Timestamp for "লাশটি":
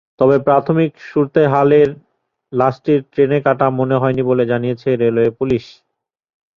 2.53-2.93